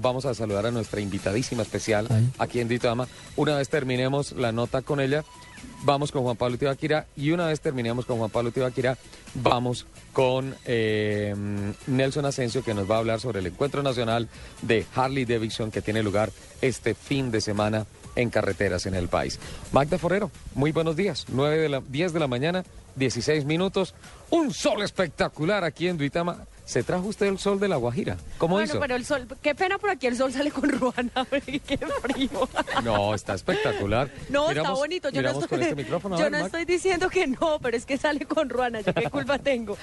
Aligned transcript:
vamos 0.00 0.26
a 0.26 0.34
saludar 0.34 0.66
a 0.66 0.70
nuestra 0.70 1.00
invitadísima 1.00 1.62
especial 1.62 2.06
aquí 2.38 2.60
en 2.60 2.68
Duitama. 2.68 3.08
Una 3.36 3.56
vez 3.56 3.68
terminemos 3.68 4.32
la 4.32 4.52
nota 4.52 4.82
con 4.82 5.00
ella, 5.00 5.24
vamos 5.82 6.12
con 6.12 6.22
Juan 6.22 6.36
Pablo 6.36 6.58
Tibaquira 6.58 7.06
y 7.16 7.30
una 7.30 7.46
vez 7.46 7.60
terminemos 7.60 8.06
con 8.06 8.18
Juan 8.18 8.30
Pablo 8.30 8.50
Tibaquira, 8.50 8.96
vamos 9.34 9.86
con 10.12 10.54
eh, 10.64 11.34
Nelson 11.86 12.24
Asensio 12.24 12.62
que 12.64 12.74
nos 12.74 12.90
va 12.90 12.96
a 12.96 12.98
hablar 12.98 13.20
sobre 13.20 13.40
el 13.40 13.46
encuentro 13.46 13.82
nacional 13.82 14.28
de 14.62 14.86
Harley 14.94 15.24
Davidson 15.24 15.70
que 15.70 15.82
tiene 15.82 16.02
lugar 16.02 16.30
este 16.60 16.94
fin 16.94 17.30
de 17.30 17.40
semana 17.40 17.86
en 18.16 18.30
carreteras 18.30 18.86
en 18.86 18.94
el 18.94 19.08
país. 19.08 19.38
Magda 19.72 19.98
Forero, 19.98 20.30
muy 20.54 20.72
buenos 20.72 20.96
días. 20.96 21.26
9 21.28 21.58
de 21.58 21.68
la, 21.68 21.80
10 21.86 22.12
de 22.14 22.20
la 22.20 22.26
mañana, 22.26 22.64
16 22.96 23.44
minutos. 23.44 23.94
Un 24.30 24.52
sol 24.52 24.82
espectacular 24.82 25.64
aquí 25.64 25.86
en 25.86 25.98
Duitama. 25.98 26.46
¿Se 26.66 26.82
trajo 26.82 27.06
usted 27.06 27.26
el 27.26 27.38
sol 27.38 27.60
de 27.60 27.68
la 27.68 27.76
Guajira? 27.76 28.16
¿Cómo 28.38 28.56
bueno, 28.56 28.68
hizo? 28.68 28.80
pero 28.80 28.96
el 28.96 29.04
sol, 29.04 29.28
qué 29.40 29.54
pena, 29.54 29.78
pero 29.78 29.92
aquí 29.92 30.08
el 30.08 30.16
sol 30.16 30.32
sale 30.32 30.50
con 30.50 30.68
ruana, 30.68 31.12
qué 31.30 31.78
frío. 32.02 32.48
No, 32.82 33.14
está 33.14 33.34
espectacular. 33.34 34.10
No, 34.30 34.50
está 34.50 34.72
bonito. 34.72 35.08
Yo 35.10 35.22
no, 35.22 35.30
estoy, 35.30 35.62
este 35.62 35.84
yo 36.18 36.28
no 36.28 36.38
estoy 36.38 36.64
diciendo 36.64 37.08
que 37.08 37.28
no, 37.28 37.60
pero 37.62 37.76
es 37.76 37.86
que 37.86 37.96
sale 37.96 38.26
con 38.26 38.50
ruana. 38.50 38.80
¿Yo 38.80 38.92
qué 38.92 39.08
culpa 39.08 39.38
tengo? 39.38 39.78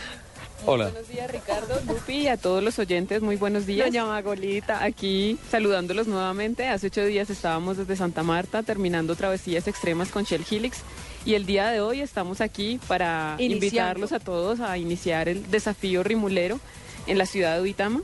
Hola. 0.66 0.86
Buenos 0.86 1.10
días, 1.10 1.30
Ricardo, 1.30 1.82
Lupi 1.88 2.14
y 2.14 2.28
a 2.28 2.38
todos 2.38 2.64
los 2.64 2.80
oyentes. 2.80 3.22
Muy 3.22 3.36
buenos 3.36 3.66
días. 3.66 3.88
Doña 3.88 4.06
Magolita. 4.06 4.84
Aquí 4.84 5.38
saludándolos 5.52 6.08
nuevamente. 6.08 6.68
Hace 6.68 6.88
ocho 6.88 7.06
días 7.06 7.30
estábamos 7.30 7.78
desde 7.78 7.96
Santa 7.96 8.24
Marta 8.24 8.64
terminando 8.64 9.16
travesías 9.16 9.68
extremas 9.68 10.10
con 10.10 10.24
Shell 10.24 10.46
Helix. 10.50 10.80
Y 11.26 11.36
el 11.36 11.46
día 11.46 11.70
de 11.70 11.82
hoy 11.82 12.02
estamos 12.02 12.40
aquí 12.42 12.80
para 12.88 13.36
Iniciando. 13.40 13.66
invitarlos 13.66 14.12
a 14.14 14.20
todos 14.20 14.60
a 14.62 14.78
iniciar 14.78 15.28
el 15.28 15.50
desafío 15.52 16.04
rimulero 16.04 16.60
en 17.08 17.18
la 17.18 17.26
ciudad 17.26 17.56
de 17.56 17.62
Uitama. 17.62 18.02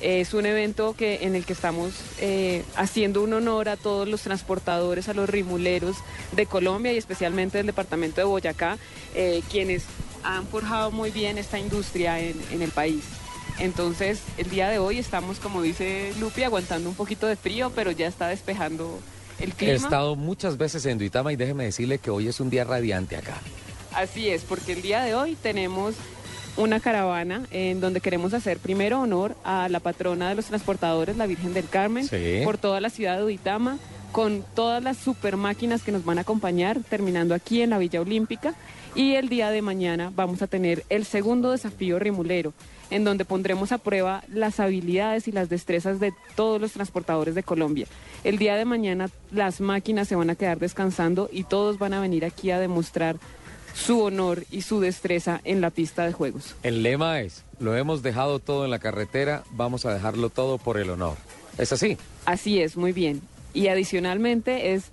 Es 0.00 0.32
un 0.32 0.46
evento 0.46 0.94
que, 0.96 1.24
en 1.24 1.36
el 1.36 1.44
que 1.44 1.52
estamos 1.52 1.92
eh, 2.20 2.64
haciendo 2.76 3.22
un 3.22 3.34
honor 3.34 3.68
a 3.68 3.76
todos 3.76 4.08
los 4.08 4.22
transportadores, 4.22 5.10
a 5.10 5.14
los 5.14 5.28
rimuleros 5.28 5.96
de 6.32 6.46
Colombia 6.46 6.92
y 6.94 6.96
especialmente 6.96 7.58
del 7.58 7.66
departamento 7.66 8.22
de 8.22 8.24
Boyacá, 8.24 8.78
eh, 9.14 9.42
quienes 9.50 9.84
han 10.24 10.46
forjado 10.46 10.90
muy 10.90 11.10
bien 11.10 11.38
esta 11.38 11.58
industria 11.58 12.18
en, 12.20 12.36
en 12.52 12.62
el 12.62 12.70
país. 12.70 13.02
Entonces, 13.58 14.20
el 14.38 14.48
día 14.48 14.68
de 14.68 14.78
hoy 14.78 14.98
estamos, 14.98 15.38
como 15.38 15.60
dice 15.62 16.12
Lupi, 16.18 16.42
aguantando 16.44 16.88
un 16.88 16.94
poquito 16.94 17.26
de 17.26 17.36
frío, 17.36 17.70
pero 17.74 17.90
ya 17.90 18.06
está 18.06 18.28
despejando 18.28 19.00
el 19.38 19.50
He 19.50 19.52
clima. 19.52 19.74
estado 19.74 20.16
muchas 20.16 20.56
veces 20.56 20.86
en 20.86 20.98
Duitama 20.98 21.32
y 21.32 21.36
déjeme 21.36 21.64
decirle 21.64 21.98
que 21.98 22.10
hoy 22.10 22.28
es 22.28 22.40
un 22.40 22.48
día 22.50 22.64
radiante 22.64 23.16
acá. 23.16 23.34
Así 23.94 24.28
es, 24.30 24.42
porque 24.42 24.72
el 24.72 24.82
día 24.82 25.02
de 25.02 25.14
hoy 25.14 25.36
tenemos 25.42 25.94
una 26.56 26.80
caravana 26.80 27.46
en 27.50 27.80
donde 27.80 28.00
queremos 28.00 28.34
hacer 28.34 28.58
primero 28.58 29.00
honor 29.00 29.36
a 29.44 29.68
la 29.68 29.80
patrona 29.80 30.28
de 30.30 30.34
los 30.36 30.46
transportadores, 30.46 31.16
la 31.16 31.26
Virgen 31.26 31.52
del 31.54 31.68
Carmen, 31.68 32.06
Sí. 32.08 32.40
por 32.44 32.56
toda 32.56 32.80
la 32.80 32.88
ciudad 32.90 33.16
de 33.18 33.24
Uitama, 33.24 33.78
con 34.12 34.44
todas 34.54 34.82
las 34.82 34.96
super 34.96 35.36
máquinas 35.36 35.82
que 35.82 35.92
nos 35.92 36.04
van 36.04 36.18
a 36.18 36.22
acompañar, 36.22 36.80
terminando 36.88 37.34
aquí 37.34 37.62
en 37.62 37.70
la 37.70 37.78
Villa 37.78 38.00
Olímpica. 38.00 38.54
Y 38.94 39.14
el 39.14 39.28
día 39.28 39.50
de 39.50 39.62
mañana 39.62 40.12
vamos 40.14 40.42
a 40.42 40.48
tener 40.48 40.84
el 40.88 41.04
segundo 41.04 41.52
desafío 41.52 42.00
rimulero, 42.00 42.52
en 42.90 43.04
donde 43.04 43.24
pondremos 43.24 43.70
a 43.70 43.78
prueba 43.78 44.24
las 44.28 44.58
habilidades 44.58 45.28
y 45.28 45.32
las 45.32 45.48
destrezas 45.48 46.00
de 46.00 46.12
todos 46.34 46.60
los 46.60 46.72
transportadores 46.72 47.36
de 47.36 47.44
Colombia. 47.44 47.86
El 48.24 48.38
día 48.38 48.56
de 48.56 48.64
mañana 48.64 49.08
las 49.30 49.60
máquinas 49.60 50.08
se 50.08 50.16
van 50.16 50.30
a 50.30 50.34
quedar 50.34 50.58
descansando 50.58 51.28
y 51.32 51.44
todos 51.44 51.78
van 51.78 51.94
a 51.94 52.00
venir 52.00 52.24
aquí 52.24 52.50
a 52.50 52.58
demostrar 52.58 53.16
su 53.74 54.02
honor 54.02 54.44
y 54.50 54.62
su 54.62 54.80
destreza 54.80 55.40
en 55.44 55.60
la 55.60 55.70
pista 55.70 56.04
de 56.04 56.12
juegos. 56.12 56.56
El 56.64 56.82
lema 56.82 57.20
es, 57.20 57.44
lo 57.60 57.76
hemos 57.76 58.02
dejado 58.02 58.40
todo 58.40 58.64
en 58.64 58.72
la 58.72 58.80
carretera, 58.80 59.44
vamos 59.52 59.86
a 59.86 59.94
dejarlo 59.94 60.30
todo 60.30 60.58
por 60.58 60.78
el 60.78 60.90
honor. 60.90 61.16
¿Es 61.58 61.72
así? 61.72 61.96
Así 62.24 62.60
es, 62.60 62.76
muy 62.76 62.92
bien. 62.92 63.22
Y 63.54 63.68
adicionalmente 63.68 64.72
es 64.74 64.84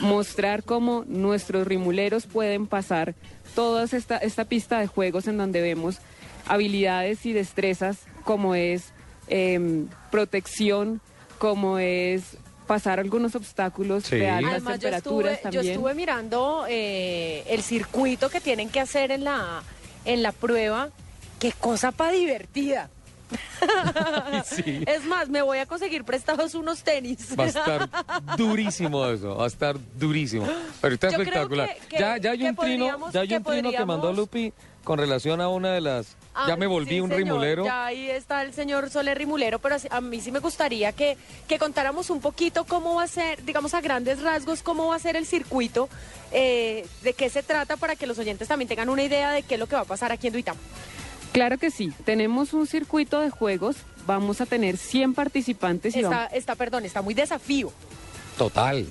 mostrar 0.00 0.62
cómo 0.64 1.04
nuestros 1.06 1.66
rimuleros 1.66 2.26
pueden 2.26 2.66
pasar 2.66 3.14
toda 3.54 3.84
esta, 3.84 4.16
esta 4.18 4.44
pista 4.44 4.80
de 4.80 4.86
juegos 4.86 5.26
en 5.28 5.36
donde 5.38 5.60
vemos 5.60 5.98
habilidades 6.46 7.24
y 7.26 7.32
destrezas 7.32 7.98
como 8.24 8.54
es 8.54 8.92
em, 9.28 9.88
protección, 10.10 11.00
como 11.38 11.78
es 11.78 12.36
pasar 12.66 12.98
algunos 12.98 13.34
obstáculos 13.34 14.04
Sí. 14.04 14.16
de 14.16 14.28
altas 14.30 14.52
Además, 14.52 14.74
yo 14.74 14.80
temperaturas 14.80 15.32
estuve, 15.34 15.50
yo 15.52 15.58
también. 15.60 15.74
estuve 15.74 15.94
mirando 15.94 16.64
eh, 16.68 17.44
el 17.48 17.62
circuito 17.62 18.30
que 18.30 18.40
tienen 18.40 18.68
que 18.70 18.80
hacer 18.80 19.10
en 19.10 19.24
la, 19.24 19.62
en 20.06 20.22
la 20.22 20.32
prueba. 20.32 20.90
Qué 21.38 21.52
cosa 21.52 21.92
para 21.92 22.12
divertida. 22.12 22.88
Sí. 24.44 24.82
Es 24.86 25.04
más, 25.04 25.28
me 25.28 25.42
voy 25.42 25.58
a 25.58 25.66
conseguir 25.66 26.04
prestados 26.04 26.54
unos 26.54 26.82
tenis. 26.82 27.34
Va 27.38 27.44
a 27.44 27.46
estar 27.48 27.88
durísimo 28.36 29.06
eso, 29.06 29.36
va 29.36 29.44
a 29.44 29.48
estar 29.48 29.76
durísimo. 29.96 30.46
Pero 30.80 30.94
está 30.94 31.08
Yo 31.08 31.14
creo 31.14 31.22
espectacular. 31.24 31.74
que- 31.74 31.86
que- 31.88 31.98
ya, 31.98 32.16
ya 32.18 32.30
hay 32.32 32.42
un 32.44 32.56
trino, 32.56 33.10
ya 33.12 33.20
hay 33.20 33.28
que 33.28 33.36
un 33.38 33.44
trino 33.44 33.70
que 33.70 33.84
mandó 33.84 34.12
Lupi 34.12 34.52
con 34.82 34.98
relación 34.98 35.40
a 35.40 35.48
una 35.48 35.72
de 35.72 35.80
las. 35.80 36.16
Ah, 36.34 36.46
ya 36.48 36.56
me 36.56 36.66
volví 36.66 36.90
sí, 36.96 37.00
un 37.00 37.08
señor, 37.10 37.24
rimulero. 37.26 37.64
Ya 37.64 37.86
ahí 37.86 38.10
está 38.10 38.42
el 38.42 38.52
señor 38.52 38.90
Soler 38.90 39.16
Rimulero, 39.16 39.58
pero 39.60 39.76
a 39.90 40.00
mí 40.00 40.20
sí 40.20 40.30
me 40.32 40.40
gustaría 40.40 40.92
que, 40.92 41.16
que 41.48 41.58
contáramos 41.58 42.10
un 42.10 42.20
poquito 42.20 42.64
cómo 42.64 42.96
va 42.96 43.04
a 43.04 43.08
ser, 43.08 43.42
digamos 43.44 43.72
a 43.72 43.80
grandes 43.80 44.20
rasgos, 44.20 44.62
cómo 44.62 44.88
va 44.88 44.96
a 44.96 44.98
ser 44.98 45.14
el 45.16 45.26
circuito, 45.26 45.88
eh, 46.32 46.86
de 47.02 47.12
qué 47.14 47.30
se 47.30 47.42
trata 47.44 47.76
para 47.76 47.94
que 47.96 48.06
los 48.08 48.18
oyentes 48.18 48.48
también 48.48 48.68
tengan 48.68 48.88
una 48.88 49.04
idea 49.04 49.30
de 49.30 49.42
qué 49.44 49.54
es 49.54 49.60
lo 49.60 49.68
que 49.68 49.76
va 49.76 49.82
a 49.82 49.86
pasar 49.86 50.10
aquí 50.12 50.26
en 50.26 50.32
Duitama. 50.34 50.58
Claro 51.34 51.58
que 51.58 51.72
sí, 51.72 51.92
tenemos 52.04 52.54
un 52.54 52.64
circuito 52.68 53.18
de 53.20 53.28
juegos, 53.28 53.74
vamos 54.06 54.40
a 54.40 54.46
tener 54.46 54.76
100 54.76 55.14
participantes 55.14 55.96
y 55.96 55.98
Está, 56.00 56.10
vamos- 56.10 56.32
está, 56.32 56.54
perdón, 56.54 56.84
está 56.84 57.02
muy 57.02 57.12
desafío. 57.12 57.72
Total. 58.38 58.86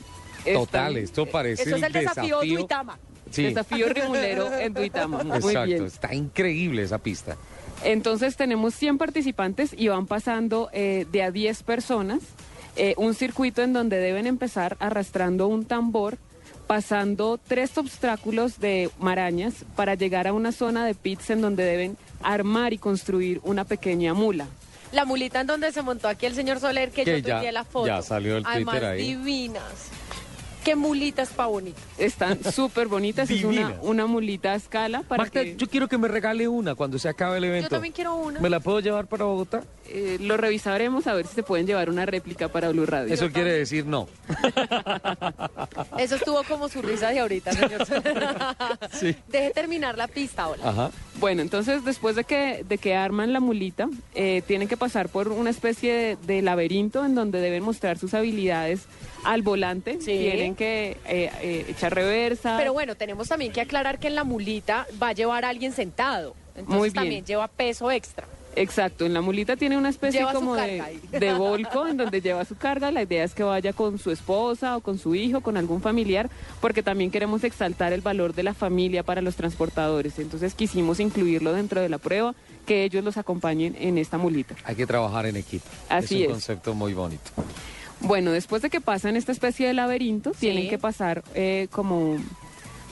Está- 0.46 0.60
Total, 0.60 0.98
esto 0.98 1.26
parece 1.26 1.64
Eso 1.64 1.78
es 1.78 1.84
el 1.84 1.94
desafío, 1.94 2.42
Duitama. 2.42 3.00
Sí, 3.32 3.44
desafío 3.44 3.88
rimulero 3.88 4.54
en 4.60 4.74
Duitama. 4.74 5.24
Muy 5.24 5.38
exacto. 5.38 5.64
bien. 5.64 5.86
Está 5.86 6.14
increíble 6.14 6.84
esa 6.84 6.98
pista. 6.98 7.38
Entonces 7.86 8.36
tenemos 8.36 8.76
100 8.76 8.98
participantes 8.98 9.72
y 9.76 9.88
van 9.88 10.06
pasando 10.06 10.70
eh, 10.74 11.06
de 11.14 11.24
a 11.24 11.32
10 11.32 11.64
personas 11.64 12.20
eh, 12.76 12.94
un 12.98 13.14
circuito 13.14 13.62
en 13.62 13.72
donde 13.72 13.98
deben 14.00 14.28
empezar 14.28 14.76
arrastrando 14.82 15.48
un 15.48 15.64
tambor, 15.64 16.18
pasando 16.68 17.40
tres 17.48 17.78
obstáculos 17.78 18.60
de 18.60 18.90
marañas 19.00 19.54
para 19.78 19.96
llegar 19.96 20.28
a 20.28 20.34
una 20.34 20.52
zona 20.52 20.86
de 20.86 20.94
pits 20.94 21.30
en 21.30 21.40
donde 21.42 21.64
deben 21.64 21.98
armar 22.24 22.74
y 22.74 22.78
construir 22.78 23.40
una 23.44 23.64
pequeña 23.66 24.14
mula. 24.14 24.48
La 24.92 25.06
mulita 25.06 25.42
en 25.42 25.48
donde 25.48 25.72
se 25.72 25.82
montó 25.82 26.08
aquí 26.08 26.26
el 26.28 26.36
señor 26.36 26.60
Soler, 26.60 26.92
que, 26.92 27.04
Que 27.04 27.22
yo 27.22 27.42
ya- 27.42 27.52
la 27.52 27.64
foto. 27.64 27.88
ya 27.88 28.02
salió 28.02 28.38
el 28.38 28.44
Además, 28.46 28.74
Twitter 28.76 28.90
ahí. 28.92 29.02
divinas. 29.16 29.64
Qué 30.64 30.78
mulitas 30.78 31.28
pa' 31.30 31.48
bonito. 31.48 31.78
Están 31.98 32.40
súper 32.54 32.88
bonitas, 32.88 33.30
es 33.30 33.44
una, 33.44 34.06
mulita 34.06 34.54
a 34.54 34.56
escala 34.56 35.02
para 35.02 35.30
que 35.30 35.58
yo 35.58 35.68
quiero 35.68 35.90
que 35.90 35.98
me 35.98 36.08
regale 36.08 36.48
una 36.48 36.74
cuando 36.74 36.98
se 37.00 37.10
acabe 37.10 37.40
el 37.40 37.44
evento. 37.44 37.66
Yo 37.66 37.70
también 37.70 37.92
quiero 37.94 38.16
una. 38.16 38.40
¿Me 38.40 38.50
la 38.50 38.62
puedo 38.62 38.80
llevar 38.80 39.08
para 39.08 39.26
Bogotá? 39.26 39.64
eh, 39.88 40.18
lo 40.22 40.38
revisaremos 40.38 41.06
a 41.08 41.14
ver 41.16 41.28
si 41.28 41.36
se 41.36 41.44
pueden 41.44 41.68
llevar 41.68 41.90
una 41.90 42.06
réplica 42.06 42.48
para 42.48 42.70
Blue 42.70 42.86
Radio. 42.86 43.14
Eso 43.14 43.30
quiere 43.30 43.52
decir 43.52 43.86
no. 43.86 44.08
Eso 45.98 46.16
estuvo 46.16 46.44
como 46.44 46.70
su 46.70 46.82
risa 46.82 47.10
de 47.10 47.20
ahorita, 47.20 47.52
señor 47.52 47.86
Soler. 47.86 48.26
Sí. 48.94 49.16
Deje 49.28 49.52
terminar 49.52 49.98
la 49.98 50.08
pista, 50.08 50.48
hola. 50.48 50.70
Ajá. 50.70 50.92
Bueno, 51.24 51.42
entonces 51.42 51.86
después 51.86 52.18
de 52.18 52.26
que, 52.26 52.66
de 52.68 52.78
que 52.78 52.96
arman 52.96 53.32
la 53.32 53.40
mulita, 53.40 53.88
eh, 54.14 54.42
tienen 54.46 54.68
que 54.68 54.76
pasar 54.76 55.08
por 55.08 55.30
una 55.30 55.52
especie 55.52 55.94
de, 55.94 56.18
de 56.18 56.42
laberinto 56.42 57.06
en 57.06 57.16
donde 57.16 57.40
deben 57.40 57.64
mostrar 57.64 57.98
sus 57.98 58.14
habilidades 58.14 58.82
al 59.24 59.42
volante. 59.42 60.02
Sí. 60.02 60.18
Tienen 60.18 60.54
que 60.54 60.98
eh, 61.06 61.32
eh, 61.42 61.66
echar 61.70 61.96
reversa. 61.96 62.58
Pero 62.58 62.74
bueno, 62.74 62.96
tenemos 62.96 63.30
también 63.30 63.54
que 63.54 63.62
aclarar 63.62 64.00
que 64.00 64.08
en 64.08 64.16
la 64.16 64.26
mulita 64.26 64.86
va 65.02 65.08
a 65.08 65.14
llevar 65.14 65.46
a 65.46 65.50
alguien 65.50 65.72
sentado. 65.72 66.36
Entonces 66.58 66.78
Muy 66.78 66.90
bien. 66.90 66.94
también 66.94 67.26
lleva 67.26 67.48
peso 67.48 67.90
extra. 67.90 68.28
Exacto, 68.56 69.06
en 69.06 69.14
la 69.14 69.22
mulita 69.22 69.56
tiene 69.56 69.78
una 69.78 69.90
especie 69.90 70.20
Lleva 70.20 70.34
como 70.34 70.56
de, 70.56 71.00
de 71.12 71.34
volco 71.34 71.88
en 71.88 71.98
donde 71.98 72.22
lleva 72.22 72.46
su 72.46 72.56
carga. 72.56 72.92
La 72.92 73.04
idea 73.04 73.24
es 73.24 73.34
que 73.34 73.44
vaya 73.44 73.74
con 73.74 73.98
su 73.98 74.12
esposa 74.12 74.78
o 74.78 74.82
con 74.82 74.98
su 74.98 75.16
hijo, 75.16 75.42
con 75.42 75.58
algún 75.58 75.82
familiar, 75.82 76.30
porque 76.62 76.84
también 76.84 77.12
queremos 77.12 77.44
exaltar 77.44 77.94
el 77.94 78.02
valor 78.02 78.34
de 78.34 78.44
la 78.44 78.54
familia 78.54 79.04
para 79.04 79.22
los 79.22 79.36
transportadores. 79.36 80.20
Entonces 80.20 80.54
quisimos 80.54 81.00
incluirlo 81.00 81.54
dentro 81.54 81.82
de 81.82 81.90
la 81.90 81.98
prueba, 81.98 82.36
que 82.66 82.84
ellos 82.84 83.04
los 83.04 83.18
acompañen 83.18 83.76
en 83.80 83.98
esta 83.98 84.18
mulita. 84.18 84.56
Hay 84.64 84.76
que 84.76 84.86
trabajar 84.86 85.26
en 85.26 85.36
equipo. 85.36 85.66
Así 85.90 86.16
es 86.16 86.22
un 86.22 86.26
es. 86.26 86.32
concepto 86.32 86.74
muy 86.74 86.94
bonito. 86.94 87.32
Bueno, 88.02 88.32
después 88.32 88.62
de 88.62 88.70
que 88.70 88.82
pasan 88.82 89.16
esta 89.16 89.32
especie 89.32 89.66
de 89.68 89.74
laberinto, 89.74 90.32
tienen 90.32 90.70
que 90.70 90.78
pasar 90.78 91.24
eh, 91.36 91.68
como 91.72 92.18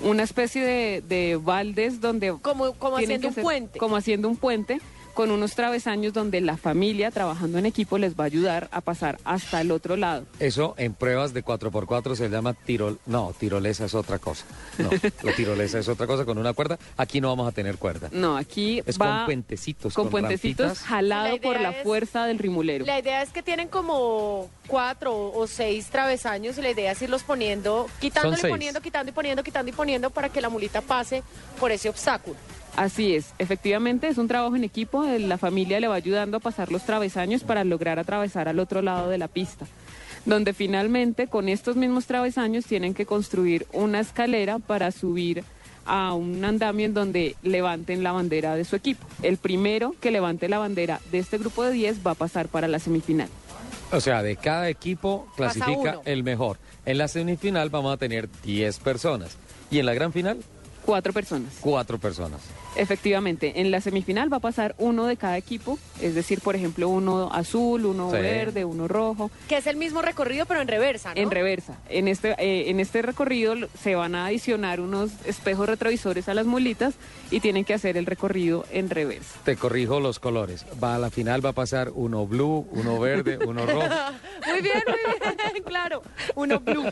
una 0.03 0.23
especie 0.23 0.63
de, 0.63 1.03
de 1.07 1.35
baldes 1.35 2.01
donde 2.01 2.35
Como, 2.41 2.73
haciendo 2.97 3.27
un 3.27 3.35
puente. 3.35 3.77
Como 3.77 3.95
haciendo 3.97 4.29
un 4.29 4.37
puente 4.37 4.79
con 5.13 5.31
unos 5.31 5.55
travesaños 5.55 6.13
donde 6.13 6.41
la 6.41 6.57
familia 6.57 7.11
trabajando 7.11 7.57
en 7.57 7.65
equipo 7.65 7.97
les 7.97 8.15
va 8.15 8.23
a 8.23 8.27
ayudar 8.27 8.69
a 8.71 8.81
pasar 8.81 9.19
hasta 9.23 9.61
el 9.61 9.71
otro 9.71 9.95
lado. 9.97 10.25
Eso 10.39 10.73
en 10.77 10.93
pruebas 10.93 11.33
de 11.33 11.43
4x4 11.43 12.15
se 12.15 12.29
llama 12.29 12.53
tirol... 12.53 12.99
No, 13.05 13.33
tirolesa 13.37 13.85
es 13.85 13.93
otra 13.93 14.19
cosa. 14.19 14.45
No, 14.77 14.89
la 15.23 15.33
tirolesa 15.35 15.79
es 15.79 15.87
otra 15.87 16.07
cosa 16.07 16.25
con 16.25 16.37
una 16.37 16.53
cuerda. 16.53 16.77
Aquí 16.97 17.21
no 17.21 17.29
vamos 17.29 17.47
a 17.47 17.51
tener 17.51 17.77
cuerda. 17.77 18.09
No, 18.11 18.37
aquí 18.37 18.81
Es 18.85 18.99
va 18.99 19.17
con 19.17 19.25
puentecitos, 19.25 19.93
con, 19.93 20.05
con 20.05 20.11
puentecitos 20.11 20.65
rampitas. 20.67 20.87
jalado 20.87 21.35
La 21.35 21.41
por 21.41 21.59
la 21.59 21.69
es- 21.71 21.83
fuerza 21.83 22.25
del 22.25 22.39
rimulero. 22.39 22.85
La 22.85 22.99
idea 22.99 23.21
es 23.21 23.29
que 23.31 23.43
tienen 23.43 23.67
como 23.67 24.49
cuatro 24.67 25.31
o 25.33 25.47
seis 25.47 25.87
travesaños 25.87 26.57
y 26.57 26.61
la 26.61 26.71
idea 26.71 26.91
es 26.91 27.01
irlos 27.01 27.23
poniendo, 27.23 27.87
quitándole, 27.99 28.49
poniendo, 28.49 28.81
quitando 28.81 29.09
y 29.09 29.13
poniendo, 29.13 29.43
quitando 29.43 29.69
y 29.69 29.73
poniendo 29.73 30.09
para 30.09 30.29
que 30.29 30.41
la 30.41 30.49
mulita 30.49 30.81
pase 30.81 31.23
por 31.59 31.71
ese 31.71 31.89
obstáculo. 31.89 32.37
Así 32.75 33.15
es, 33.15 33.33
efectivamente 33.37 34.07
es 34.07 34.17
un 34.17 34.27
trabajo 34.27 34.55
en 34.55 34.63
equipo, 34.63 35.03
eh, 35.03 35.19
la 35.19 35.37
familia 35.37 35.79
le 35.79 35.87
va 35.87 35.95
ayudando 35.95 36.37
a 36.37 36.39
pasar 36.39 36.71
los 36.71 36.85
travesaños 36.85 37.43
para 37.43 37.63
lograr 37.63 37.99
atravesar 37.99 38.47
al 38.47 38.59
otro 38.59 38.81
lado 38.81 39.09
de 39.09 39.17
la 39.17 39.27
pista, 39.27 39.65
donde 40.25 40.53
finalmente 40.53 41.27
con 41.27 41.49
estos 41.49 41.75
mismos 41.75 42.05
travesaños 42.05 42.65
tienen 42.65 42.93
que 42.93 43.05
construir 43.05 43.67
una 43.73 43.99
escalera 43.99 44.59
para 44.59 44.91
subir 44.91 45.43
a 45.85 46.13
un 46.13 46.43
andamio 46.45 46.85
en 46.85 46.93
donde 46.93 47.35
levanten 47.43 48.03
la 48.03 48.11
bandera 48.13 48.55
de 48.55 48.63
su 48.63 48.75
equipo. 48.75 49.05
El 49.21 49.37
primero 49.37 49.95
que 49.99 50.11
levante 50.11 50.47
la 50.47 50.59
bandera 50.59 51.01
de 51.11 51.19
este 51.19 51.37
grupo 51.37 51.63
de 51.63 51.73
10 51.73 52.05
va 52.05 52.11
a 52.11 52.15
pasar 52.15 52.47
para 52.47 52.67
la 52.67 52.79
semifinal. 52.79 53.29
O 53.91 53.99
sea, 53.99 54.23
de 54.23 54.37
cada 54.37 54.69
equipo 54.69 55.27
clasifica 55.35 55.99
el 56.05 56.23
mejor. 56.23 56.57
En 56.85 56.97
la 56.97 57.07
semifinal 57.07 57.69
vamos 57.69 57.93
a 57.93 57.97
tener 57.97 58.29
10 58.43 58.79
personas. 58.79 59.37
Y 59.69 59.79
en 59.79 59.85
la 59.85 59.93
gran 59.93 60.13
final, 60.13 60.39
Cuatro 60.85 61.13
personas. 61.13 61.53
4 61.61 61.97
personas. 61.99 62.41
Efectivamente, 62.75 63.59
en 63.61 63.69
la 63.69 63.81
semifinal 63.81 64.31
va 64.31 64.37
a 64.37 64.39
pasar 64.39 64.75
uno 64.77 65.05
de 65.05 65.17
cada 65.17 65.37
equipo, 65.37 65.77
es 66.01 66.15
decir, 66.15 66.39
por 66.39 66.55
ejemplo, 66.55 66.87
uno 66.89 67.29
azul, 67.33 67.85
uno 67.85 68.09
Sí. 68.09 68.17
verde, 68.17 68.63
uno 68.65 68.87
rojo, 68.87 69.29
Que 69.49 69.57
es 69.57 69.67
el 69.67 69.75
mismo 69.75 70.01
recorrido 70.01 70.45
pero 70.45 70.61
en 70.61 70.67
reversa, 70.67 71.13
¿no? 71.13 71.21
en 71.21 71.29
reversa. 71.31 71.77
En 71.89 72.07
este, 72.07 72.31
eh, 72.39 72.69
en 72.69 72.79
este 72.79 73.01
recorrido 73.01 73.55
se 73.81 73.95
van 73.95 74.15
a 74.15 74.27
adicionar 74.27 74.79
unos 74.79 75.11
espejos 75.25 75.67
retrovisores 75.67 76.29
a 76.29 76.33
las 76.33 76.45
mulitas 76.45 76.93
y 77.29 77.41
tienen 77.41 77.65
que 77.65 77.73
hacer 77.73 77.97
el 77.97 78.05
recorrido 78.05 78.65
en 78.71 78.89
reversa. 78.89 79.39
Te 79.43 79.57
corrijo 79.57 79.99
los 79.99 80.19
colores. 80.19 80.65
Va 80.81 80.95
a 80.95 80.99
la 80.99 81.09
final 81.09 81.45
va 81.45 81.49
a 81.49 81.53
pasar 81.53 81.91
uno 81.93 82.25
blue, 82.25 82.65
uno 82.71 82.99
verde, 82.99 83.37
uno 83.45 83.65
rojo. 83.65 83.81
Muy 84.51 84.61
bien, 84.61 84.83
muy 84.87 84.97
bien, 85.53 85.63
claro. 85.65 86.01
Uno 86.35 86.59
blue. 86.59 86.85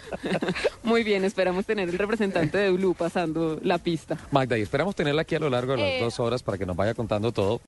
Muy 0.84 1.04
bien, 1.04 1.24
esperamos 1.26 1.66
tener 1.66 1.90
el 1.90 1.98
representante 1.98 2.58
de 2.58 2.72
Blue 2.72 2.94
pasando 2.94 3.60
la 3.62 3.78
pista. 3.78 4.18
Magda, 4.32 4.58
y 4.58 4.62
esperamos 4.62 4.96
tenerla 4.96 5.22
aquí 5.24 5.36
a 5.36 5.40
lo 5.40 5.50
largo 5.50 5.74
de 5.74 5.78
las 5.80 5.88
Eh, 5.90 6.00
dos 6.02 6.20
horas 6.20 6.44
para 6.44 6.58
que 6.58 6.66
nos 6.66 6.76
vaya 6.76 6.94
contando 6.94 7.32
todo. 7.32 7.62